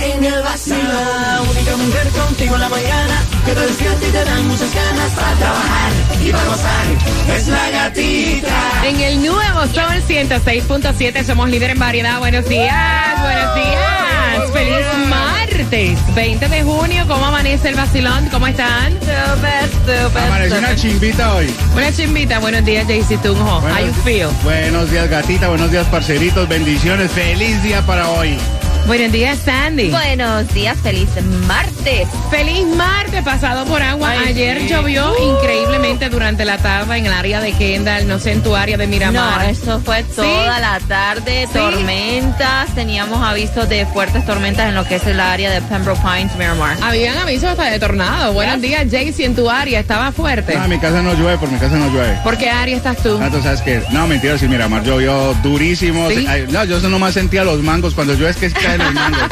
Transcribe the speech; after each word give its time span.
en 0.00 0.24
el 0.24 0.42
vacilón. 0.42 0.80
La 0.88 1.42
única 1.42 1.76
mujer 1.76 2.08
contigo 2.08 2.54
en 2.54 2.60
la 2.60 2.68
mañana 2.68 3.22
que 3.44 3.52
te 3.52 3.60
despierta 3.60 4.06
y 4.06 4.10
te 4.10 4.24
dan 4.24 4.48
muchas 4.48 4.74
ganas 4.74 5.10
para 5.12 5.32
trabajar 5.36 5.92
y 6.22 6.32
para 6.32 6.44
gozar. 6.44 7.36
Es 7.36 7.48
la 7.48 7.70
gatita. 7.70 8.86
En 8.86 9.00
el 9.00 9.22
nuevo 9.24 9.60
Sol 9.66 10.02
106.7 10.08 11.24
somos 11.24 11.48
líder 11.48 11.70
en 11.70 11.78
variedad. 11.78 12.18
Buenos 12.18 12.48
días, 12.48 13.22
buenos 13.22 13.54
días. 13.54 14.04
Feliz 14.52 15.08
martes, 15.08 15.98
20 16.14 16.48
de 16.48 16.62
junio. 16.62 17.04
¿Cómo 17.08 17.26
amanece 17.26 17.68
el 17.68 17.74
vacilón? 17.74 18.28
¿Cómo 18.30 18.46
están? 18.46 18.92
Súper, 18.94 19.68
súper, 19.70 20.22
Apareció 20.22 20.58
una 20.58 20.76
chimbita 20.76 21.34
hoy. 21.34 21.54
Una 21.74 21.92
chimbita. 21.92 22.38
Buenos 22.38 22.64
días, 22.64 22.86
JC 22.86 23.20
Tunjo. 23.20 23.60
How 23.60 23.84
you 23.84 23.92
feel? 24.04 24.28
buenos 24.42 24.90
días, 24.90 25.08
gatita. 25.08 25.48
Buenos 25.48 25.70
días, 25.70 25.86
parceritos. 25.86 26.48
Bendiciones. 26.48 27.10
Feliz 27.12 27.62
día 27.62 27.82
para 27.82 28.08
hoy. 28.08 28.38
Buenos 28.86 29.12
días, 29.12 29.38
Sandy. 29.42 29.88
Buenos 29.88 30.52
días, 30.52 30.76
feliz 30.82 31.08
martes. 31.46 32.06
Feliz 32.30 32.66
martes 32.76 33.22
pasado 33.24 33.64
por 33.64 33.80
agua. 33.80 34.10
Ay, 34.10 34.28
Ayer 34.28 34.60
sí. 34.60 34.68
llovió 34.68 35.10
increíblemente 35.18 36.10
durante 36.10 36.44
la 36.44 36.58
tarde 36.58 36.98
en 36.98 37.06
el 37.06 37.12
área 37.14 37.40
de 37.40 37.52
Kendall, 37.52 38.06
no 38.06 38.18
sé, 38.18 38.32
en 38.32 38.42
tu 38.42 38.54
área 38.54 38.76
de 38.76 38.86
No, 38.86 38.90
Miramar. 38.90 39.48
eso 39.48 39.80
fue 39.80 40.02
toda 40.02 40.60
la 40.60 40.78
tarde, 40.86 41.48
tormentas, 41.52 42.74
teníamos 42.74 43.26
avisos 43.26 43.66
de 43.70 43.86
fuertes 43.86 44.24
tormentas 44.26 44.68
en 44.68 44.74
lo 44.74 44.84
que 44.84 44.96
es 44.96 45.06
el 45.06 45.18
área 45.18 45.50
de 45.50 45.62
Pembroke 45.62 46.00
Pines, 46.02 46.36
Miramar. 46.36 46.76
Habían 46.82 47.16
avisos 47.16 47.44
hasta 47.50 47.64
de 47.70 47.78
tornado. 47.78 48.34
Buenos 48.34 48.60
días, 48.60 48.84
Jaycee, 48.90 49.24
en 49.24 49.34
tu 49.34 49.48
área 49.48 49.80
estaba 49.80 50.12
fuerte. 50.12 50.54
No, 50.56 50.64
en 50.64 50.70
mi 50.70 50.78
casa 50.78 51.00
no 51.02 51.14
llueve, 51.14 51.38
por 51.38 51.50
mi 51.50 51.58
casa 51.58 51.76
no 51.76 51.88
llueve. 51.88 52.18
¿Por 52.22 52.36
qué 52.36 52.50
área 52.50 52.76
estás 52.76 52.98
tú? 52.98 53.18
Ah, 53.20 53.30
tú 53.32 53.40
sabes 53.42 53.62
que. 53.62 53.82
No, 53.92 54.06
mentira, 54.06 54.36
sí, 54.36 54.46
Miramar 54.46 54.84
llovió 54.84 55.32
durísimo. 55.42 56.10
¿Sí? 56.10 56.26
Ay, 56.28 56.44
no, 56.50 56.64
yo 56.64 56.80
nomás 56.90 57.14
sentía 57.14 57.44
los 57.44 57.62
mangos. 57.62 57.94
Cuando 57.94 58.12
llueve 58.12 58.30
es 58.32 58.36
que 58.36 58.73
caen 58.76 58.84
los 58.84 58.94
mangos. 58.94 59.30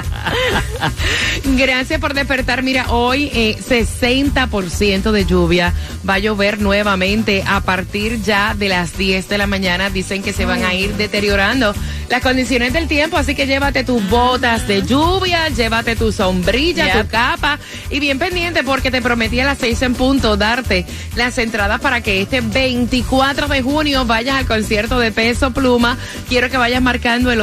Gracias 1.56 2.00
por 2.00 2.14
despertar. 2.14 2.62
Mira, 2.62 2.90
hoy 2.90 3.30
eh, 3.34 3.56
60% 3.58 5.10
de 5.10 5.24
lluvia. 5.24 5.72
Va 6.08 6.14
a 6.14 6.18
llover 6.18 6.60
nuevamente 6.60 7.44
a 7.46 7.60
partir 7.60 8.22
ya 8.22 8.54
de 8.54 8.68
las 8.68 8.96
10 8.96 9.28
de 9.28 9.38
la 9.38 9.46
mañana. 9.46 9.90
Dicen 9.90 10.22
que 10.22 10.32
se 10.32 10.44
van 10.44 10.64
a 10.64 10.74
ir 10.74 10.94
deteriorando 10.94 11.74
las 12.08 12.22
condiciones 12.22 12.72
del 12.72 12.88
tiempo. 12.88 13.16
Así 13.16 13.34
que 13.34 13.46
llévate 13.46 13.84
tus 13.84 14.08
botas 14.08 14.66
de 14.68 14.82
lluvia, 14.82 15.48
llévate 15.48 15.96
tu 15.96 16.12
sombrilla, 16.12 17.02
tu 17.02 17.08
capa. 17.08 17.58
Y 17.90 18.00
bien 18.00 18.18
pendiente 18.18 18.62
porque 18.64 18.90
te 18.90 19.02
prometí 19.02 19.40
a 19.40 19.46
las 19.46 19.58
6 19.58 19.82
en 19.82 19.94
punto 19.94 20.36
darte 20.36 20.86
las 21.16 21.38
entradas 21.38 21.80
para 21.80 22.00
que 22.00 22.20
este 22.20 22.40
24 22.40 23.48
de 23.48 23.62
junio 23.62 24.04
vayas 24.04 24.36
al 24.36 24.46
concierto 24.46 24.98
de 24.98 25.12
Peso 25.12 25.52
Pluma. 25.52 25.96
Quiero 26.28 26.50
que 26.50 26.56
vayas 26.56 26.82
marcando 26.82 27.30
el 27.30 27.40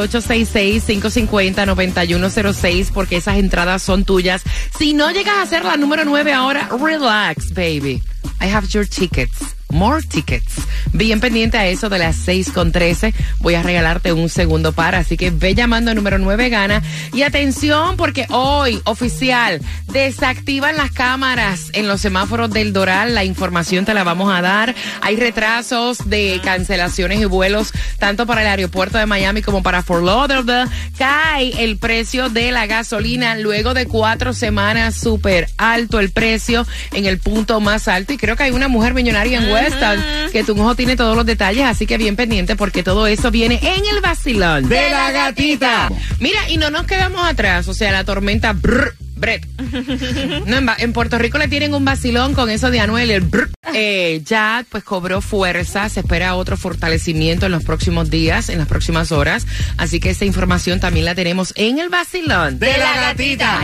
866-550-9106 2.72 2.92
porque 2.94 3.18
esas 3.18 3.38
entradas 3.38 3.82
son 3.82 4.06
tuyas. 4.06 4.44
Si 4.78 4.94
no 4.94 5.12
llegas 5.12 5.38
a 5.38 5.46
ser 5.46 5.64
la 5.64 5.78
número 5.78 6.06
9 6.06 6.34
ahora, 6.34 6.70
relax, 6.80 7.54
baby. 7.54 8.02
I 8.40 8.48
have 8.48 8.68
your 8.70 8.88
tickets. 8.88 9.56
More 9.72 10.04
tickets. 10.04 10.54
Bien 10.94 11.20
pendiente 11.20 11.58
a 11.58 11.68
eso 11.68 11.90
de 11.90 12.00
las 12.00 12.16
6 12.18 12.52
con 12.52 12.72
13. 12.72 13.14
Voy 13.40 13.56
a 13.56 13.64
regalarte 13.64 14.14
un 14.14 14.30
segundo 14.30 14.74
par. 14.74 14.96
Así 14.96 15.18
que 15.18 15.32
ve 15.32 15.56
llamando 15.56 15.92
al 15.92 15.98
número 15.98 16.18
9 16.18 16.50
gana. 16.50 16.82
Y 17.14 17.24
atención, 17.24 17.98
porque 17.98 18.26
hoy, 18.30 18.81
oficial, 18.86 19.62
desactivan 19.92 20.78
las 20.78 20.92
cámaras 20.92 21.70
en 21.74 21.88
los 21.88 22.02
semáforos 22.02 22.52
del 22.52 22.74
Doral. 22.74 23.16
La 23.16 23.24
información 23.24 23.86
te 23.86 23.94
la 23.94 24.04
vamos 24.04 24.34
a 24.34 24.42
dar. 24.42 24.76
Hay 25.02 25.16
retrasos 25.16 26.10
de 26.10 26.40
cancelaciones 26.44 27.20
y 27.22 27.26
vuelos, 27.26 27.72
tanto 28.00 28.26
para 28.26 28.42
el 28.42 28.48
aeropuerto 28.48 28.98
de 28.98 29.06
Miami 29.06 29.42
como 29.42 29.64
para 29.64 29.84
Fort 29.84 30.04
Lauderdale. 30.04 30.70
Cae 30.98 31.64
el 31.64 31.78
precio 31.78 32.30
de 32.30 32.52
la 32.52 32.66
gasolina 32.66 33.36
luego 33.36 33.74
de 33.74 33.86
cuatro 33.86 34.34
semanas 34.34 34.96
súper 34.96 35.50
alto 35.58 36.00
el 36.00 36.12
precio 36.12 36.66
en 36.94 37.06
el 37.06 37.20
punto 37.20 37.60
más 37.60 37.88
alto. 37.88 38.14
Y 38.14 38.18
creo 38.18 38.36
que 38.36 38.44
hay 38.44 38.52
una 38.52 38.68
mujer 38.68 38.94
millonaria 38.94 39.40
en 39.40 39.50
Weston 39.62 40.00
que 40.32 40.44
tu 40.44 40.60
ojo 40.60 40.76
tiene 40.76 40.96
todos 40.96 41.16
los 41.16 41.26
detalles, 41.26 41.66
así 41.66 41.86
que 41.86 41.98
bien 41.98 42.16
pendiente 42.16 42.56
porque 42.56 42.84
todo 42.84 43.08
eso 43.08 43.32
viene 43.32 43.60
en 43.62 43.86
el 43.94 44.02
vacilón 44.02 44.70
¡De 44.70 44.90
la 44.90 45.12
gatita! 45.12 45.90
Mira, 46.20 46.50
y 46.50 46.58
no 46.58 46.70
nos 46.70 46.86
quedamos 46.86 47.26
atrás, 47.26 47.68
o 47.68 47.74
sea, 47.74 47.92
la 47.92 48.04
tormenta 48.04 48.54
brr, 48.54 48.96
Brett. 49.16 49.46
No, 50.46 50.58
en, 50.78 50.94
Puerto 50.94 51.18
Rico 51.18 51.38
le 51.38 51.48
tienen 51.48 51.74
un 51.74 51.86
vacilón 51.86 52.34
con 52.34 52.50
eso 52.50 52.72
de 52.72 52.80
Anuel, 52.80 53.12
el 53.12 53.22
brr. 53.22 53.52
Eh, 53.74 54.22
ya 54.26 54.66
pues 54.70 54.84
cobró 54.84 55.22
fuerza, 55.22 55.88
se 55.90 56.02
espera 56.02 56.36
otro 56.36 56.58
fortalecimiento 56.58 57.46
en 57.46 57.52
los 57.52 57.64
próximos 57.64 58.10
días, 58.10 58.50
en 58.50 58.58
las 58.58 58.68
próximas 58.68 59.12
horas, 59.12 59.46
así 59.78 60.00
que 60.00 60.10
esa 60.10 60.26
información 60.26 60.80
también 60.80 61.06
la 61.06 61.16
tenemos 61.16 61.54
en 61.56 61.80
el 61.80 61.90
vacilón 61.90 62.60
¡De 62.60 62.78
la 62.78 62.96
gatita! 62.96 63.64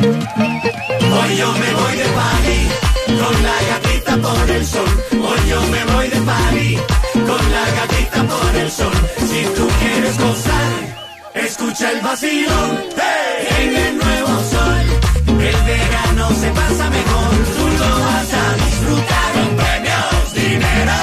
Hoy 0.00 1.36
yo 1.36 1.52
me 1.52 1.72
voy 1.72 1.96
de 1.96 2.04
party 2.04 2.68
con 3.06 3.42
la 3.42 3.54
gatita 3.68 3.83
por 4.18 4.50
el 4.50 4.66
sol. 4.66 4.88
Hoy 5.12 5.48
yo 5.48 5.60
me 5.62 5.84
voy 5.92 6.08
de 6.08 6.20
party 6.20 6.78
con 7.14 7.52
la 7.52 7.64
gatita 7.78 8.22
por 8.24 8.56
el 8.56 8.70
sol. 8.70 8.92
Si 9.18 9.44
tú 9.56 9.68
quieres 9.80 10.18
gozar, 10.18 10.72
escucha 11.34 11.90
el 11.92 12.00
vacilón. 12.00 12.70
En 13.58 13.76
el 13.76 13.96
nuevo 13.96 14.34
sol, 14.54 14.84
el 15.28 15.56
verano 15.72 16.28
se 16.40 16.48
pasa 16.50 16.90
mejor. 16.90 17.30
Tú 17.56 17.64
lo 17.80 17.90
vas 18.04 18.32
a 18.32 18.46
disfrutar 18.64 19.28
con 19.34 19.48
premios, 19.56 20.34
dinero. 20.34 20.98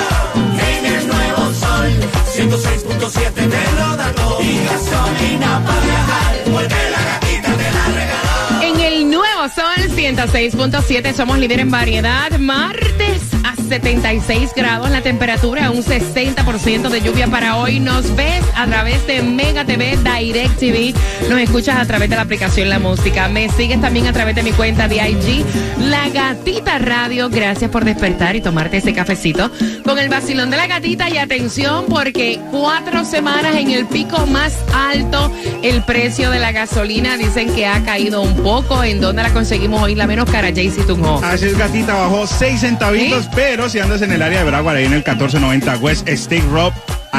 En 0.70 0.86
el 0.86 1.08
nuevo 1.08 1.44
sol, 1.64 1.90
106.7 2.36 3.34
te 3.34 3.64
lo 3.78 3.98
da. 3.98 4.08
Y 4.42 4.66
gasolina 4.66 5.64
para 5.66 5.82
viajar, 5.82 6.11
106.7 10.02 11.14
somos 11.14 11.38
líder 11.38 11.60
en 11.60 11.70
variedad. 11.70 12.32
Martes 12.40 13.22
a 13.44 13.56
76 13.56 14.50
grados 14.56 14.90
la 14.90 15.02
temperatura, 15.02 15.70
un 15.70 15.84
60% 15.84 16.90
de 16.90 17.02
lluvia 17.02 17.28
para 17.28 17.58
hoy. 17.58 17.80
Nos 17.80 18.16
ves 18.16 18.44
a 18.56 18.66
través 18.66 19.06
de 19.06 19.22
Mega 19.22 19.64
TV, 19.64 19.98
Direct 19.98 20.58
TV. 20.58 20.96
Nos 21.30 21.40
escuchas 21.40 21.78
a 21.78 21.86
través 21.86 22.10
de 22.10 22.16
la 22.16 22.24
aplicación 22.24 22.68
La 22.70 22.80
Música. 22.80 23.28
Me 23.30 23.48
sigues 23.50 23.80
también 23.80 24.08
a 24.08 24.14
través 24.14 24.36
de 24.36 24.42
mi 24.42 24.52
cuenta 24.52 24.88
de 24.88 24.96
IG, 24.96 25.46
La 25.78 26.10
Gatita 26.10 26.80
Radio. 26.80 27.30
Gracias 27.30 27.70
por 27.70 27.86
despertar 27.86 28.36
y 28.36 28.42
tomarte 28.42 28.78
ese 28.78 28.94
cafecito 28.94 29.52
con 29.84 30.00
el 30.00 30.10
vacilón 30.10 30.50
de 30.50 30.58
la 30.58 30.66
gatita. 30.66 31.12
Y 31.12 31.18
atención, 31.20 31.86
porque 31.88 32.40
cuatro 32.50 33.06
semanas 33.06 33.56
en 33.56 33.70
el 33.70 33.86
pico 33.86 34.26
más 34.26 34.58
alto, 34.74 35.32
el 35.62 35.84
precio 35.84 36.32
de 36.32 36.40
la 36.40 36.52
gasolina 36.52 37.18
dicen 37.18 37.54
que 37.54 37.68
ha 37.68 37.84
caído 37.84 38.24
un 38.24 38.36
poco. 38.38 38.84
¿En 38.84 39.00
dónde 39.00 39.22
la 39.22 39.32
conseguimos 39.32 39.82
hoy? 39.82 39.91
La 39.96 40.08
menos 40.08 40.30
cara, 40.30 40.48
Jaycee 40.54 40.84
Tunjo. 40.84 41.22
Así 41.24 41.46
es, 41.46 41.58
gatita, 41.58 41.94
bajó 41.94 42.26
6 42.26 42.60
centavitos, 42.62 43.26
¿Sí? 43.26 43.30
pero 43.36 43.70
si 43.70 43.80
andas 43.80 44.02
en 44.02 44.12
el 44.12 44.22
área 44.22 44.40
de 44.40 44.46
Broward, 44.50 44.78
ahí 44.78 44.86
en 44.86 44.94
el 44.94 45.00
1490 45.00 45.78
West 45.78 46.08
State 46.08 46.46
Road, 46.52 46.72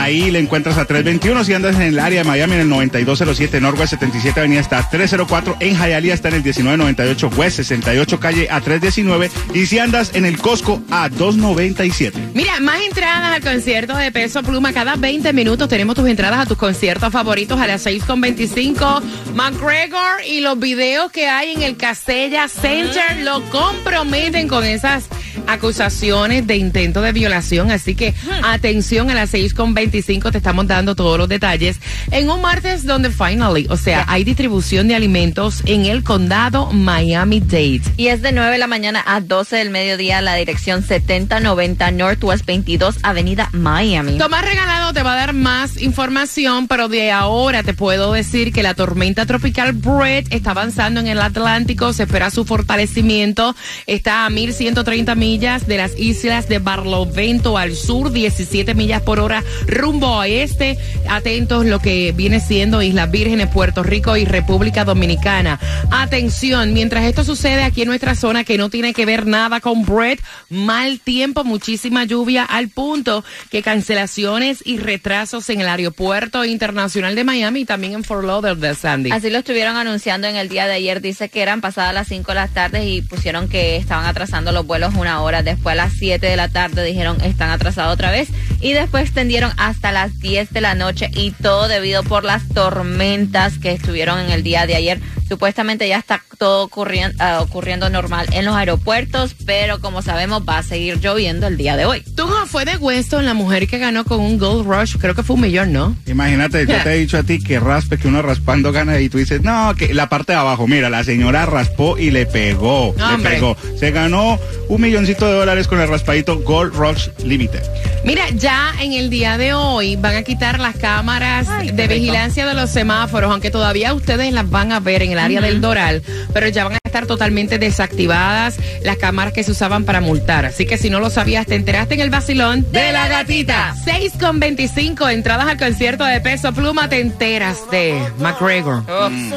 ahí 0.02 0.31
le 0.31 0.38
encuentras 0.38 0.78
a 0.78 0.84
321. 0.84 1.44
Si 1.44 1.54
andas 1.54 1.76
en 1.76 1.82
el 1.82 1.99
área 1.99 2.22
de 2.22 2.28
Miami, 2.28 2.54
en 2.54 2.60
el 2.60 2.69
9207 2.69 3.60
Northwest 3.60 3.90
77 3.90 4.40
Avenida 4.40 4.60
está 4.60 4.88
304. 4.88 5.56
En 5.60 5.76
Hialeah 5.76 6.14
está 6.14 6.28
en 6.28 6.34
el 6.34 6.43
1998 6.43 7.31
West 7.37 7.56
68 7.56 8.20
Calle 8.20 8.49
a 8.50 8.60
319. 8.60 9.31
Y 9.54 9.66
si 9.66 9.78
andas 9.78 10.14
en 10.14 10.26
el 10.26 10.38
Costco 10.38 10.82
a 10.90 11.08
297. 11.08 12.19
Mira, 12.34 12.60
más 12.60 12.81
entradas 12.82 13.34
al 13.34 13.43
concierto 13.43 13.96
de 13.96 14.10
Peso 14.12 14.43
Pluma. 14.43 14.72
Cada 14.72 14.96
20 14.96 15.32
minutos 15.32 15.69
tenemos 15.69 15.94
tus 15.94 16.08
entradas 16.08 16.40
a 16.40 16.46
tus 16.46 16.56
conciertos 16.56 17.12
favoritos 17.12 17.60
a 17.60 17.66
las 17.66 17.87
6.25. 17.87 19.02
McGregor 19.34 20.22
y 20.26 20.40
los 20.40 20.58
videos 20.58 21.10
que 21.12 21.28
hay 21.28 21.52
en 21.52 21.62
el 21.62 21.76
Casella 21.76 22.48
Center 22.48 23.19
lo 23.22 23.43
comprometen 23.50 24.48
con 24.48 24.64
esas 24.64 25.08
acusaciones 25.46 26.46
de 26.46 26.56
intento 26.56 27.02
de 27.02 27.12
violación. 27.12 27.70
Así 27.70 27.94
que 27.94 28.14
atención 28.43 29.11
a 29.11 29.14
las 29.14 29.31
6 29.31 29.55
con 29.55 29.75
25 29.75 30.31
te 30.31 30.38
estamos 30.38 30.67
dando 30.67 30.94
todos 30.94 31.19
los 31.19 31.29
detalles 31.29 31.81
en 32.11 32.31
un 32.31 32.40
martes 32.40 32.84
donde 32.84 33.11
finally, 33.11 33.67
o 33.70 33.76
sea, 33.76 34.05
hay 34.08 34.25
distribución 34.25 34.88
de 34.88 34.94
alimentos 34.94 35.62
en 35.67 35.87
el 35.87 36.02
condado 36.02 36.73
Miami-Dade. 36.73 37.82
Y 37.96 38.08
es 38.08 38.23
de 38.23 38.32
9 38.32 38.52
de 38.52 38.58
la 38.58 38.67
mañana 38.67 39.02
a 39.06 39.20
12 39.20 39.56
del 39.56 39.70
mediodía 39.70 40.20
la 40.20 40.34
dirección 40.34 40.82
7090 40.82 41.90
Northwest 41.93 42.46
22 42.46 42.99
Avenida 43.02 43.49
Miami. 43.52 44.19
Tomás 44.19 44.44
Regalado 44.44 44.93
te 44.93 45.02
va 45.02 45.14
a 45.14 45.17
dar 45.17 45.32
más 45.32 45.81
información, 45.81 46.69
pero 46.69 46.88
de 46.88 47.11
ahora 47.11 47.62
te 47.62 47.75
puedo 47.75 48.12
decir 48.12 48.52
que 48.52 48.62
la 48.62 48.75
tormenta 48.75 49.26
tropical 49.26 49.73
Brett 49.73 50.32
está 50.32 50.50
avanzando 50.50 51.00
en 51.00 51.06
el 51.06 51.20
Atlántico, 51.20 51.93
se 51.93 52.05
espera 52.05 52.31
su 52.31 52.44
fortalecimiento, 52.44 53.55
está 53.87 54.26
a 54.26 54.31
1130 54.31 55.14
millas 55.22 55.69
de 55.69 55.76
las 55.76 55.96
islas 55.96 56.48
de 56.48 56.58
Barlovento 56.58 57.56
al 57.56 57.76
sur, 57.76 58.10
17 58.10 58.74
millas 58.74 59.02
por 59.02 59.20
hora 59.20 59.44
rumbo 59.69 60.20
a 60.20 60.26
este. 60.26 60.76
Atentos 61.08 61.64
lo 61.64 61.78
que 61.78 62.10
viene 62.10 62.40
siendo 62.40 62.82
Islas 62.82 63.08
Vírgenes, 63.08 63.46
Puerto 63.46 63.84
Rico 63.84 64.16
y 64.16 64.24
República 64.24 64.84
Dominicana. 64.84 65.60
Atención, 65.92 66.72
mientras 66.72 67.04
esto 67.04 67.22
sucede 67.22 67.62
aquí 67.62 67.82
en 67.82 67.88
nuestra 67.88 68.16
zona 68.16 68.42
que 68.42 68.58
no 68.58 68.69
tiene 68.69 68.94
que 68.94 69.06
ver 69.06 69.28
nada 69.28 69.60
con 69.60 69.84
Brett, 69.84 70.20
mal 70.50 70.98
tiempo, 70.98 71.44
muchísima 71.44 72.02
lluvia 72.02 72.42
al 72.42 72.69
punto 72.69 73.24
que 73.48 73.62
cancelaciones 73.62 74.60
y 74.64 74.78
retrasos 74.78 75.48
en 75.50 75.60
el 75.60 75.69
aeropuerto 75.69 76.44
internacional 76.44 77.14
de 77.14 77.22
Miami 77.22 77.60
y 77.60 77.64
también 77.64 77.92
en 77.92 78.02
Fort 78.02 78.24
Lauderdale, 78.24 78.74
Sandy. 78.74 79.12
Así 79.12 79.30
lo 79.30 79.38
estuvieron 79.38 79.76
anunciando 79.76 80.26
en 80.26 80.34
el 80.34 80.48
día 80.48 80.66
de 80.66 80.72
ayer. 80.72 81.00
Dice 81.00 81.28
que 81.28 81.42
eran 81.42 81.60
pasadas 81.60 81.94
las 81.94 82.08
5 82.08 82.32
de 82.32 82.34
la 82.34 82.48
tarde 82.48 82.88
y 82.88 83.02
pusieron 83.02 83.48
que 83.48 83.76
estaban 83.76 84.06
atrasando 84.06 84.50
los 84.50 84.66
vuelos 84.66 84.94
una 84.94 85.12
hora. 85.20 85.43
Después 85.43 85.73
a 85.73 85.76
las 85.76 85.93
7 85.94 86.26
de 86.26 86.37
la 86.37 86.49
tarde 86.49 86.85
dijeron 86.85 87.20
están 87.20 87.50
atrasados 87.50 87.94
otra 87.94 88.11
vez. 88.11 88.29
Y 88.61 88.73
después 88.73 89.05
extendieron 89.05 89.53
hasta 89.56 89.93
las 89.93 90.19
10 90.20 90.50
de 90.50 90.61
la 90.61 90.75
noche 90.75 91.11
y 91.14 91.32
todo 91.32 91.69
debido 91.69 92.03
por 92.03 92.25
las 92.25 92.49
tormentas 92.49 93.59
que 93.59 93.73
estuvieron 93.73 94.19
en 94.20 94.31
el 94.31 94.43
día 94.43 94.67
de 94.67 94.76
ayer. 94.76 95.00
Supuestamente 95.32 95.88
ya 95.88 95.96
está 95.96 96.23
todo 96.37 96.62
ocurriendo, 96.62 97.17
ah, 97.19 97.40
ocurriendo 97.40 97.88
normal 97.88 98.26
en 98.32 98.44
los 98.44 98.55
aeropuertos, 98.55 99.34
pero 99.46 99.81
como 99.81 100.02
sabemos 100.02 100.43
va 100.46 100.58
a 100.58 100.62
seguir 100.62 101.00
lloviendo 101.00 101.46
el 101.46 101.56
día 101.56 101.75
de 101.75 101.87
hoy. 101.87 102.02
Tú 102.14 102.26
no 102.26 102.44
fue 102.44 102.67
de 102.67 102.76
Weston, 102.76 103.25
la 103.25 103.32
mujer 103.32 103.67
que 103.67 103.79
ganó 103.79 104.05
con 104.05 104.20
un 104.20 104.37
Gold 104.37 104.67
Rush, 104.67 104.96
creo 104.99 105.14
que 105.14 105.23
fue 105.23 105.37
un 105.37 105.40
millón, 105.40 105.73
¿no? 105.73 105.96
Imagínate, 106.06 106.67
yo 106.67 106.82
te 106.82 106.93
he 106.93 106.99
dicho 106.99 107.17
a 107.17 107.23
ti 107.23 107.43
que 107.43 107.58
raspe, 107.58 107.96
que 107.96 108.08
uno 108.08 108.20
raspando 108.20 108.73
gana 108.73 109.00
y 109.00 109.08
tú 109.08 109.17
dices, 109.17 109.40
no, 109.40 109.75
que 109.75 109.94
la 109.94 110.11
parte 110.11 110.32
de 110.32 110.38
abajo, 110.38 110.67
mira, 110.67 110.90
la 110.90 111.02
señora 111.02 111.46
raspó 111.46 111.96
y 111.96 112.11
le 112.11 112.26
pegó, 112.26 112.94
le 112.99 113.02
Hombre. 113.05 113.31
pegó. 113.31 113.56
Se 113.81 113.90
ganó 113.90 114.38
un 114.69 114.81
milloncito 114.82 115.26
de 115.26 115.32
dólares 115.32 115.67
con 115.67 115.81
el 115.81 115.88
raspadito 115.88 116.40
Gold 116.40 116.75
Rush 116.75 117.08
Limited. 117.25 117.62
Mira, 118.05 118.29
ya 118.34 118.75
en 118.81 118.93
el 118.93 119.08
día 119.08 119.38
de 119.38 119.55
hoy 119.55 119.96
van 119.96 120.17
a 120.17 120.23
quitar 120.25 120.58
las 120.61 120.76
cámaras 120.76 121.49
Ay, 121.49 121.70
de 121.70 121.87
rico. 121.87 121.94
vigilancia 121.94 122.44
de 122.46 122.52
los 122.55 122.69
semáforos, 122.69 123.31
aunque 123.31 123.50
todavía 123.50 123.94
ustedes 123.94 124.32
las 124.32 124.50
van 124.50 124.73
a 124.73 124.81
ver 124.81 125.02
en 125.02 125.12
el 125.12 125.19
área 125.24 125.40
del 125.40 125.60
Doral, 125.60 126.02
pero 126.32 126.48
ya 126.48 126.64
van 126.64 126.74
a 126.74 126.78
estar 126.84 127.06
totalmente 127.06 127.58
desactivadas 127.58 128.58
las 128.82 128.96
cámaras 128.96 129.32
que 129.32 129.42
se 129.42 129.50
usaban 129.50 129.84
para 129.84 130.00
multar. 130.00 130.44
Así 130.44 130.66
que 130.66 130.78
si 130.78 130.90
no 130.90 131.00
lo 131.00 131.10
sabías, 131.10 131.46
te 131.46 131.54
enteraste 131.54 131.94
en 131.94 132.00
el 132.00 132.10
vacilón 132.10 132.66
De 132.70 132.92
la 132.92 133.08
gatita. 133.08 133.74
6 133.84 134.14
con 134.20 134.40
25 134.40 135.08
entradas 135.08 135.46
al 135.46 135.58
concierto 135.58 136.04
de 136.04 136.20
Peso 136.20 136.52
Pluma, 136.52 136.88
te 136.88 137.00
enteras 137.00 137.70
de 137.70 138.00
McGregor, 138.19 138.84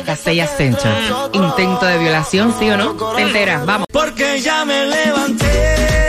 Castella 0.06 0.48
Center. 0.48 0.92
Intento 1.34 1.86
de 1.86 1.98
violación, 1.98 2.54
¿sí 2.60 2.70
o 2.70 2.78
no? 2.78 2.94
Te 3.16 3.22
enteras, 3.22 3.66
vamos. 3.66 3.88
Porque 3.92 4.40
ya 4.42 4.66
me 4.66 4.86
levanté. 4.86 6.05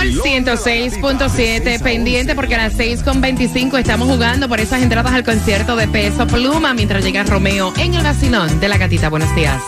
Sol 0.00 0.22
106.7, 0.22 1.82
pendiente 1.82 2.34
porque 2.34 2.54
a 2.54 2.68
las 2.68 2.78
6.25 2.78 3.78
estamos 3.78 4.08
jugando 4.08 4.48
por 4.48 4.58
esas 4.58 4.80
entradas 4.80 5.12
al 5.12 5.24
concierto 5.24 5.76
de 5.76 5.88
Peso 5.88 6.26
Pluma 6.26 6.72
mientras 6.72 7.04
llega 7.04 7.22
Romeo 7.24 7.74
en 7.76 7.92
el 7.92 8.02
vacilón 8.02 8.60
de 8.60 8.68
la 8.68 8.78
gatita. 8.78 9.10
Buenos 9.10 9.34
días. 9.36 9.62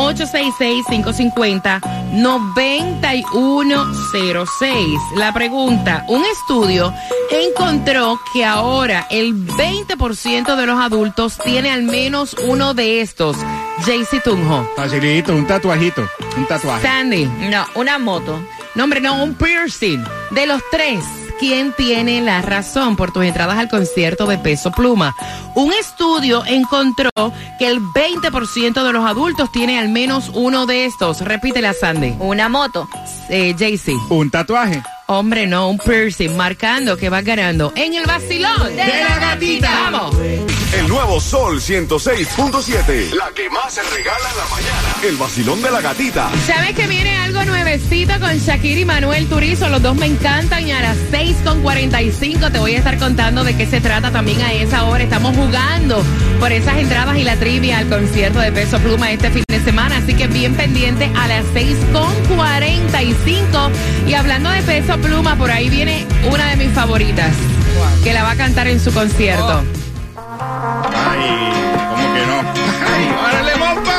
866-550-9106. 2.66 5.18
La 5.18 5.34
pregunta, 5.34 6.06
un 6.08 6.24
estudio 6.26 6.94
encontró 7.32 8.20
que 8.34 8.46
ahora 8.46 9.08
el 9.10 9.36
20% 9.36 10.56
de 10.56 10.66
los 10.66 10.80
adultos 10.80 11.38
tiene 11.44 11.72
al 11.72 11.84
menos 11.84 12.36
uno 12.46 12.74
de 12.74 13.02
estos. 13.02 13.36
Jaycee 13.86 14.22
Tunjo. 14.22 14.66
Facilito, 14.76 15.34
un 15.34 15.46
tatuajito, 15.46 16.08
un 16.38 16.48
tatuaje. 16.48 16.82
Sandy. 16.82 17.26
No, 17.26 17.66
una 17.76 18.00
moto. 18.00 18.40
No, 18.76 18.84
hombre, 18.84 19.02
no, 19.02 19.24
un 19.24 19.36
piercing. 19.36 20.04
De 20.32 20.48
los 20.48 20.62
tres, 20.72 21.04
¿quién 21.40 21.74
tiene 21.74 22.22
la 22.22 22.42
razón 22.42 22.96
por 22.96 23.12
tus 23.12 23.24
entradas 23.24 23.58
al 23.58 23.70
concierto 23.70 24.26
de 24.26 24.38
Peso 24.38 24.72
Pluma? 24.72 25.14
Un 25.56 25.74
estudio 25.74 26.44
encontró 26.46 27.12
que 27.60 27.68
el 27.68 27.80
20% 27.80 28.84
de 28.84 28.94
los 28.94 29.06
adultos 29.06 29.52
tiene 29.52 29.80
al 29.80 29.90
menos 29.90 30.30
uno 30.34 30.66
de 30.66 30.86
estos. 30.86 31.22
Repítela, 31.22 31.74
Sandy. 31.74 32.16
Una 32.20 32.50
moto. 32.50 32.88
Eh, 33.30 33.56
Jaycee. 33.58 33.98
Un 34.10 34.30
tatuaje. 34.30 34.82
Hombre, 35.08 35.46
no, 35.46 35.70
un 35.70 35.78
piercing, 35.78 36.36
marcando 36.36 36.98
que 36.98 37.10
vas 37.10 37.24
ganando 37.24 37.72
en 37.76 37.94
el 37.94 38.06
vacilón 38.08 38.76
De 38.76 38.88
la 38.88 39.20
gatita. 39.20 39.90
Vamos. 39.92 40.05
Nuevo 41.16 41.30
Sol 41.30 41.62
106.7. 41.62 43.14
La 43.14 43.32
que 43.34 43.50
más 43.50 43.74
se 43.74 43.82
regala 43.84 44.30
en 44.30 44.38
la 44.38 44.46
mañana. 44.50 44.96
El 45.02 45.16
vacilón 45.16 45.62
de 45.62 45.72
la 45.72 45.80
gatita. 45.80 46.30
¿Sabes 46.46 46.76
que 46.76 46.88
viene 46.88 47.18
algo 47.20 47.46
nuevecito 47.46 48.20
con 48.20 48.38
Shakira 48.38 48.82
y 48.82 48.86
Manuel 48.86 49.26
Turizo? 49.28 49.70
Los 49.70 49.82
dos 49.82 49.96
me 49.96 50.08
encantan 50.08 50.68
y 50.68 50.74
a 50.74 50.82
las 50.82 50.98
6.45 51.14 52.52
te 52.52 52.60
voy 52.60 52.76
a 52.76 52.80
estar 52.80 52.98
contando 52.98 53.46
de 53.46 53.56
qué 53.56 53.66
se 53.66 53.80
trata 53.80 54.12
también 54.12 54.42
a 54.42 54.52
esa 54.52 54.84
hora. 54.84 55.06
Estamos 55.06 55.34
jugando 55.38 56.04
por 56.38 56.52
esas 56.52 56.80
entradas 56.80 57.18
y 57.18 57.24
la 57.24 57.38
trivia 57.38 57.78
al 57.78 57.88
concierto 57.88 58.40
de 58.40 58.52
Peso 58.52 58.78
Pluma 58.80 59.10
este 59.10 59.32
fin 59.32 59.46
de 59.48 59.64
semana. 59.64 60.00
Así 60.00 60.16
que 60.16 60.28
bien 60.28 60.56
pendiente 60.56 61.10
a 61.16 61.30
las 61.30 61.46
6.45. 61.54 63.72
Y 64.06 64.16
hablando 64.16 64.50
de 64.50 64.62
Peso 64.64 64.98
Pluma, 64.98 65.38
por 65.38 65.50
ahí 65.50 65.70
viene 65.70 66.06
una 66.30 66.50
de 66.50 66.58
mis 66.58 66.74
favoritas 66.74 67.34
que 68.04 68.12
la 68.12 68.24
va 68.24 68.32
a 68.32 68.36
cantar 68.36 68.68
en 68.68 68.82
su 68.82 68.92
concierto. 68.92 69.64
Ay, 70.94 71.52
¿cómo 71.90 72.14
que 72.14 72.26
no? 72.26 72.40
Ay, 72.94 73.06
órale, 73.28 73.54
bomba. 73.56 73.98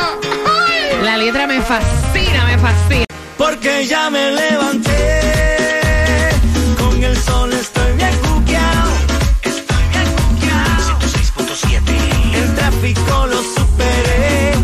La 1.02 1.16
letra 1.16 1.46
me 1.46 1.60
fascina, 1.60 2.44
me 2.44 2.58
fascina. 2.58 3.04
Porque 3.36 3.86
ya 3.86 4.10
me 4.10 4.32
levanté. 4.32 5.20
Con 6.78 7.02
el 7.02 7.16
sol 7.16 7.52
estoy 7.52 7.92
bien 7.96 8.16
cuqueado. 8.18 8.90
Estoy 9.42 9.84
bien 9.92 10.08
cuqueado. 10.20 11.00
106.7. 11.00 12.34
El 12.34 12.54
tráfico 12.54 13.26
lo 13.26 13.42
superé. 13.42 14.55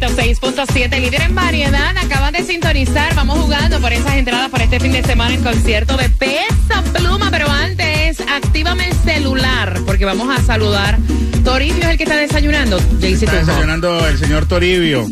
106.7, 0.00 1.00
líder 1.00 1.22
en 1.22 1.36
variedad, 1.36 1.96
acaban 1.96 2.32
de 2.32 2.42
sintonizar. 2.42 3.14
Vamos 3.14 3.38
jugando 3.38 3.80
por 3.80 3.92
esas 3.92 4.14
entradas 4.14 4.50
para 4.50 4.64
este 4.64 4.80
fin 4.80 4.90
de 4.90 5.04
semana 5.04 5.34
en 5.34 5.42
concierto 5.44 5.96
de 5.96 6.08
Peso 6.08 6.82
Pluma. 6.92 7.30
Pero 7.30 7.48
antes, 7.48 8.20
actívame 8.20 8.88
el 8.88 8.94
celular 8.96 9.80
porque 9.86 10.04
vamos 10.04 10.36
a 10.36 10.42
saludar. 10.42 10.98
Toribio 11.44 11.84
es 11.84 11.90
el 11.90 11.96
que 11.96 12.02
está 12.02 12.16
desayunando. 12.16 12.78
Está 13.00 13.36
desayunando 13.36 14.04
el 14.08 14.18
señor 14.18 14.46
Toribio. 14.46 15.06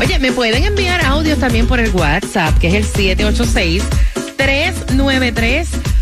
Oye, 0.00 0.18
me 0.20 0.30
pueden 0.30 0.64
enviar 0.64 1.04
audios 1.04 1.40
también 1.40 1.66
por 1.66 1.80
el 1.80 1.90
WhatsApp, 1.90 2.56
que 2.58 2.68
es 2.68 2.74
el 2.74 2.84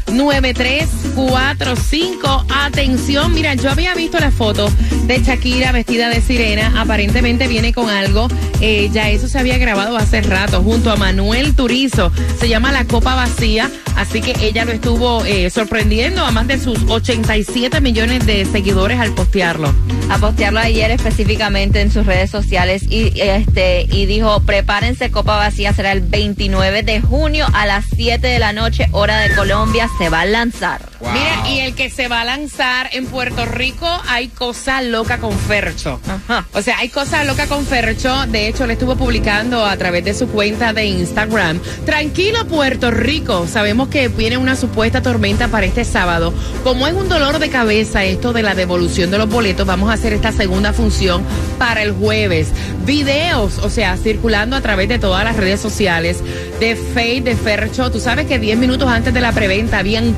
786-393-9345. 0.08 2.46
Atención, 2.50 3.32
mira, 3.32 3.54
yo 3.54 3.70
había 3.70 3.94
visto 3.94 4.18
la 4.18 4.30
foto 4.30 4.70
de 5.06 5.22
Shakira 5.22 5.72
vestida 5.72 6.08
de 6.08 6.20
sirena. 6.20 6.80
Aparentemente 6.80 7.48
viene 7.48 7.72
con 7.72 7.90
algo. 7.90 8.28
Eh, 8.60 8.90
ya 8.92 9.10
eso 9.10 9.28
se 9.28 9.38
había 9.38 9.58
grabado 9.58 9.96
hace 9.96 10.20
rato 10.20 10.62
junto 10.62 10.90
a 10.90 10.96
Manuel 10.96 11.54
Turizo. 11.54 12.12
Se 12.38 12.48
llama 12.48 12.72
La 12.72 12.84
Copa 12.84 13.14
Vacía. 13.14 13.70
Así 13.96 14.20
que 14.20 14.32
ella 14.46 14.64
lo 14.64 14.70
estuvo 14.70 15.24
eh, 15.24 15.50
sorprendiendo 15.50 16.24
a 16.24 16.30
más 16.30 16.46
de 16.46 16.60
sus 16.60 16.78
87 16.88 17.80
millones 17.80 18.24
de 18.26 18.44
seguidores 18.44 19.00
al 19.00 19.12
postearlo. 19.12 19.74
A 20.08 20.18
postearlo 20.18 20.60
ayer 20.60 20.92
específicamente 20.92 21.80
en 21.80 21.90
sus 21.90 22.06
redes 22.06 22.30
sociales 22.30 22.84
y 22.88 23.20
este 23.20 23.88
y 23.90 24.06
dijo, 24.06 24.40
prepárense, 24.40 25.10
Copa 25.10 25.36
Vacía 25.36 25.72
será 25.72 25.90
el 25.90 26.00
29 26.00 26.84
de 26.84 27.00
junio 27.00 27.46
a 27.52 27.66
las 27.66 27.86
7 27.94 28.24
de 28.24 28.38
la 28.38 28.52
noche, 28.52 28.86
hora 28.92 29.18
de 29.18 29.34
Colombia, 29.34 29.88
se 29.98 30.08
va 30.08 30.20
a 30.20 30.26
lanzar. 30.26 30.80
Wow. 31.08 31.14
Mira, 31.14 31.48
y 31.48 31.60
el 31.60 31.74
que 31.74 31.90
se 31.90 32.08
va 32.08 32.20
a 32.20 32.24
lanzar 32.24 32.90
en 32.92 33.06
Puerto 33.06 33.46
Rico, 33.46 33.86
hay 34.08 34.28
cosa 34.28 34.82
loca 34.82 35.18
con 35.18 35.32
Fercho. 35.38 36.00
Ajá. 36.06 36.46
O 36.52 36.62
sea, 36.62 36.78
hay 36.78 36.88
cosa 36.88 37.24
loca 37.24 37.46
con 37.46 37.64
Fercho. 37.64 38.26
De 38.26 38.48
hecho, 38.48 38.66
le 38.66 38.74
estuvo 38.74 38.96
publicando 38.96 39.64
a 39.64 39.76
través 39.76 40.04
de 40.04 40.14
su 40.14 40.28
cuenta 40.28 40.72
de 40.72 40.86
Instagram. 40.86 41.60
Tranquilo, 41.86 42.46
Puerto 42.46 42.90
Rico. 42.90 43.46
Sabemos 43.46 43.88
que 43.88 44.08
viene 44.08 44.36
una 44.36 44.56
supuesta 44.56 45.02
tormenta 45.02 45.48
para 45.48 45.66
este 45.66 45.84
sábado. 45.84 46.32
Como 46.64 46.86
es 46.86 46.94
un 46.94 47.08
dolor 47.08 47.38
de 47.38 47.48
cabeza 47.48 48.04
esto 48.04 48.32
de 48.32 48.42
la 48.42 48.54
devolución 48.54 49.10
de 49.10 49.18
los 49.18 49.28
boletos, 49.28 49.66
vamos 49.66 49.90
a 49.90 49.94
hacer 49.94 50.12
esta 50.12 50.32
segunda 50.32 50.72
función 50.72 51.22
para 51.58 51.82
el 51.82 51.92
jueves. 51.92 52.48
Videos, 52.84 53.58
o 53.58 53.70
sea, 53.70 53.96
circulando 53.96 54.56
a 54.56 54.60
través 54.60 54.88
de 54.88 54.98
todas 54.98 55.24
las 55.24 55.36
redes 55.36 55.60
sociales 55.60 56.22
de 56.60 56.76
Faye, 56.76 57.20
de 57.20 57.36
Fercho. 57.36 57.90
Tú 57.90 58.00
sabes 58.00 58.26
que 58.26 58.38
10 58.38 58.58
minutos 58.58 58.88
antes 58.88 59.14
de 59.14 59.20
la 59.20 59.32
preventa 59.32 59.78
habían 59.78 60.14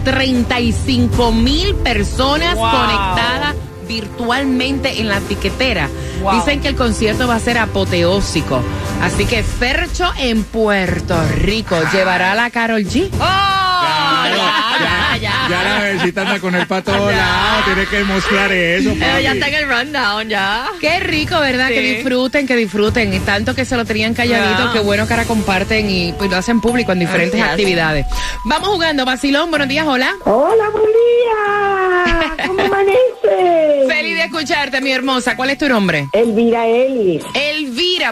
35 0.84 1.32
mil 1.32 1.74
personas 1.76 2.54
Wow. 2.56 2.70
conectadas 2.70 3.54
virtualmente 3.86 5.00
en 5.00 5.08
la 5.08 5.20
tiquetera. 5.20 5.88
Wow. 6.22 6.34
Dicen 6.36 6.60
que 6.60 6.68
el 6.68 6.76
concierto 6.76 7.26
va 7.26 7.36
a 7.36 7.40
ser 7.40 7.58
apoteósico. 7.58 8.62
Así 9.02 9.24
que 9.26 9.42
Fercho 9.42 10.10
en 10.18 10.44
Puerto 10.44 11.16
Rico 11.38 11.76
llevará 11.92 12.32
a 12.32 12.34
la 12.34 12.50
Carol 12.50 12.84
G. 12.84 13.10
Claro, 14.34 15.20
ya, 15.20 15.48
ya, 15.48 15.62
la 15.62 15.80
bebecita 15.80 16.20
anda 16.22 16.38
con 16.40 16.54
él 16.54 16.66
para 16.66 16.82
todos 16.82 17.10
Ya. 17.10 17.16
lados. 17.16 17.64
Tiene 17.66 17.86
que 17.86 18.04
mostrar 18.04 18.52
eso. 18.52 18.94
Pero 18.98 19.20
ya 19.20 19.32
está 19.32 19.48
en 19.48 19.54
el 19.54 19.68
rundown, 19.68 20.28
ya. 20.28 20.66
Qué 20.80 21.00
rico, 21.00 21.38
¿verdad? 21.40 21.68
Sí. 21.68 21.74
Que 21.74 21.80
disfruten, 21.80 22.46
que 22.46 22.56
disfruten. 22.56 23.12
Y 23.14 23.20
tanto 23.20 23.54
que 23.54 23.64
se 23.64 23.76
lo 23.76 23.84
tenían 23.84 24.14
calladito, 24.14 24.66
Ya. 24.66 24.72
qué 24.72 24.78
bueno 24.80 25.06
que 25.06 25.14
ahora 25.14 25.26
comparten 25.26 25.90
y 25.90 26.12
pues, 26.12 26.30
lo 26.30 26.36
hacen 26.36 26.60
público 26.60 26.92
en 26.92 27.00
diferentes 27.00 27.40
actividades. 27.40 28.06
Vamos 28.44 28.68
jugando, 28.68 29.04
Basilón. 29.04 29.50
Buenos 29.50 29.68
días, 29.68 29.86
hola. 29.86 30.12
Hola, 30.24 30.70
buen 30.70 30.84
día. 30.86 32.46
¿Cómo 32.46 32.60
amanece? 32.62 33.86
Feliz 33.88 34.16
de 34.16 34.24
escucharte, 34.24 34.80
mi 34.80 34.92
hermosa. 34.92 35.36
¿Cuál 35.36 35.50
es 35.50 35.58
tu 35.58 35.68
nombre? 35.68 36.08
Elvira 36.12 36.66
Ellis. 36.66 37.22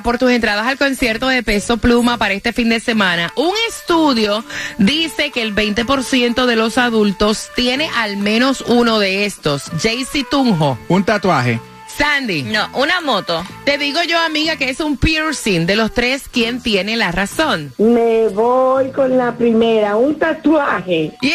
Por 0.03 0.19
tus 0.19 0.31
entradas 0.31 0.67
al 0.67 0.77
concierto 0.77 1.29
de 1.29 1.43
Peso 1.43 1.79
Pluma 1.79 2.19
para 2.19 2.35
este 2.35 2.53
fin 2.53 2.69
de 2.69 2.79
semana. 2.79 3.33
Un 3.37 3.55
estudio 3.71 4.45
dice 4.77 5.31
que 5.31 5.41
el 5.41 5.55
20% 5.55 6.45
de 6.45 6.57
los 6.57 6.77
adultos 6.77 7.49
tiene 7.57 7.89
al 7.97 8.19
menos 8.19 8.61
uno 8.61 8.99
de 8.99 9.25
estos. 9.25 9.63
Jaycee 9.83 10.25
Tunjo, 10.31 10.79
Un 10.89 11.05
tatuaje. 11.05 11.59
Sandy. 11.97 12.43
No, 12.43 12.69
una 12.75 13.01
moto. 13.01 13.43
Te 13.65 13.79
digo 13.79 14.01
yo, 14.03 14.19
amiga, 14.21 14.57
que 14.57 14.69
es 14.69 14.81
un 14.81 14.99
piercing. 14.99 15.65
De 15.65 15.75
los 15.75 15.93
tres, 15.95 16.25
¿quién 16.31 16.63
tiene 16.63 16.95
la 16.97 17.11
razón? 17.11 17.73
Me 17.79 18.29
voy 18.29 18.91
con 18.91 19.17
la 19.17 19.33
primera, 19.33 19.97
un 19.97 20.19
tatuaje. 20.19 21.13
¡Yes! 21.23 21.33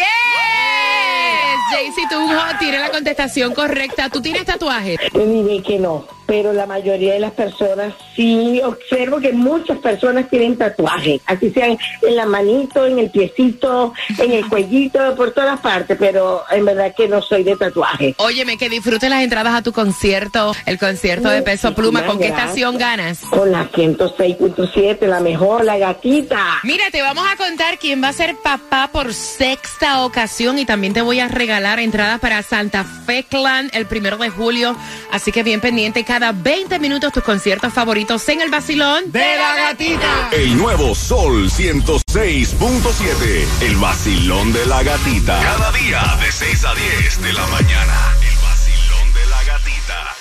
Jaycee 1.72 2.08
Tunjo 2.08 2.40
tiene 2.60 2.78
la 2.78 2.90
contestación 2.90 3.52
correcta. 3.52 4.08
¿Tú 4.10 4.22
tienes 4.22 4.44
tatuaje? 4.44 4.96
Te 5.12 5.26
diré 5.26 5.60
que 5.60 5.78
no, 5.78 6.06
pero 6.26 6.52
la 6.52 6.66
mayoría 6.66 7.14
de 7.14 7.20
las 7.20 7.32
personas 7.32 7.94
sí 8.14 8.60
observo 8.64 9.20
que 9.20 9.32
muchas 9.32 9.78
personas 9.78 10.28
tienen 10.28 10.56
tatuajes, 10.56 11.20
así 11.26 11.50
sean 11.50 11.78
en 12.02 12.16
la 12.16 12.26
manito, 12.26 12.86
en 12.86 12.98
el 12.98 13.10
piecito, 13.10 13.92
en 14.18 14.32
el 14.32 14.48
cuellito, 14.48 15.14
por 15.16 15.32
todas 15.32 15.60
partes, 15.60 15.96
pero 15.98 16.44
en 16.50 16.64
verdad 16.64 16.94
que 16.96 17.08
no 17.08 17.22
soy 17.22 17.44
de 17.44 17.56
tatuaje. 17.56 18.14
Óyeme, 18.18 18.56
que 18.56 18.68
disfrutes 18.68 19.10
las 19.10 19.22
entradas 19.22 19.54
a 19.54 19.62
tu 19.62 19.72
concierto, 19.72 20.54
el 20.66 20.78
concierto 20.78 21.28
de 21.28 21.42
Peso 21.42 21.74
Pluma. 21.74 22.06
¿Con 22.06 22.18
qué 22.18 22.28
estación 22.28 22.78
ganas? 22.78 23.20
Con 23.30 23.52
la 23.52 23.70
106.7, 23.70 25.06
la 25.06 25.20
mejor, 25.20 25.64
la 25.64 25.78
gatita. 25.78 26.60
Mira, 26.62 26.84
te 26.90 27.02
vamos 27.02 27.24
a 27.30 27.36
contar 27.36 27.78
quién 27.78 28.02
va 28.02 28.08
a 28.08 28.12
ser 28.12 28.36
papá 28.42 28.90
por 28.92 29.12
sexta 29.14 30.04
ocasión 30.04 30.58
y 30.58 30.64
también 30.64 30.92
te 30.92 31.02
voy 31.02 31.20
a 31.20 31.28
regalar 31.28 31.78
entradas 31.80 32.20
para 32.20 32.42
Santa 32.42 32.84
Fe 32.84 33.24
Clan 33.24 33.70
el 33.72 33.86
primero 33.86 34.16
de 34.16 34.30
julio. 34.30 34.76
Así 35.10 35.32
que 35.32 35.42
bien 35.42 35.60
pendiente. 35.60 36.04
Cada 36.14 36.30
20 36.30 36.78
minutos 36.78 37.12
tus 37.12 37.24
conciertos 37.24 37.72
favoritos 37.72 38.28
en 38.28 38.40
el 38.40 38.48
vacilón 38.48 39.10
De 39.10 39.36
la 39.36 39.56
gatita. 39.56 40.28
El 40.30 40.56
nuevo 40.56 40.94
Sol 40.94 41.50
106.7. 41.50 43.44
El 43.62 43.74
vacilón 43.78 44.52
de 44.52 44.64
la 44.66 44.84
gatita. 44.84 45.40
Cada 45.42 45.72
día 45.72 46.16
de 46.24 46.30
6 46.30 46.64
a 46.66 46.72
10 46.72 47.20
de 47.20 47.32
la 47.32 47.44
mañana. 47.48 48.14
El 48.22 48.36
vacilón 48.36 49.12
de 49.12 49.26
la 49.26 49.42
gatita. 49.42 50.14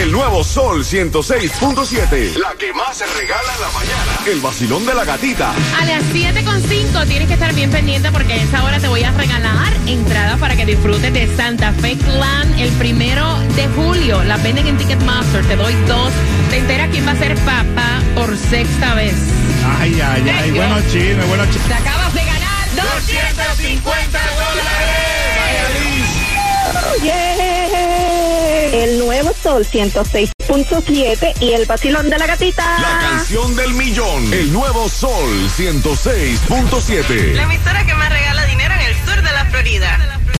El 0.00 0.12
nuevo 0.12 0.42
Sol 0.42 0.82
106.7. 0.82 2.38
La 2.38 2.54
que 2.54 2.72
más 2.72 2.96
se 2.96 3.04
regala 3.04 3.54
en 3.54 3.60
la 3.60 3.68
mañana. 3.68 4.18
El 4.26 4.40
vacilón 4.40 4.86
de 4.86 4.94
la 4.94 5.04
gatita. 5.04 5.52
A 5.78 5.84
las 5.84 6.02
7.5 6.04 7.06
tienes 7.06 7.28
que 7.28 7.34
estar 7.34 7.54
bien 7.54 7.70
pendiente 7.70 8.10
porque 8.10 8.32
a 8.32 8.36
esa 8.36 8.64
hora 8.64 8.80
te 8.80 8.88
voy 8.88 9.04
a 9.04 9.10
regalar 9.10 9.74
entradas 9.86 10.38
para 10.38 10.56
que 10.56 10.64
disfrutes 10.64 11.12
de 11.12 11.36
Santa 11.36 11.74
Fe 11.74 11.96
de 11.96 12.15
julio. 13.76 14.24
Las 14.24 14.42
venden 14.42 14.66
en 14.66 14.76
Ticketmaster. 14.76 15.44
Te 15.46 15.56
doy 15.56 15.74
dos. 15.86 16.12
Te 16.50 16.58
enteras 16.58 16.88
quién 16.90 17.06
va 17.06 17.12
a 17.12 17.16
ser 17.16 17.34
papá 17.36 18.02
por 18.14 18.36
sexta 18.36 18.94
vez. 18.94 19.14
Ay, 19.78 20.00
ay, 20.00 20.28
ay. 20.28 20.50
Bueno 20.50 20.76
chisme, 20.90 21.24
bueno 21.26 21.44
chisme. 21.46 21.68
Te 21.68 21.74
acabas 21.74 22.14
de 22.14 22.24
ganar 22.24 22.46
250 22.74 24.18
El 28.72 28.98
nuevo 28.98 29.32
Sol 29.42 29.64
106.7 29.64 31.34
y 31.40 31.52
el 31.52 31.66
vacilón 31.66 32.08
de 32.10 32.18
la 32.18 32.26
gatita. 32.26 32.64
La 32.80 33.08
canción 33.08 33.56
del 33.56 33.72
millón. 33.74 34.32
El 34.32 34.52
nuevo 34.52 34.88
Sol 34.88 35.50
106.7. 35.56 37.34
La 37.34 37.42
emisora 37.42 37.84
que 37.86 37.94
más 37.94 38.10
regala 38.10 38.44
dinero 38.46 38.74
en 38.74 38.80
el 38.80 38.94
sur 39.04 39.16
de 39.16 39.32
la 39.32 39.44
Florida. 39.46 40.15